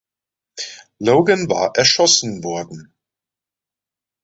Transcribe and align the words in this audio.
Logan 0.97 1.47
war 1.47 1.75
erschossen 1.77 2.43
worden. 2.43 2.91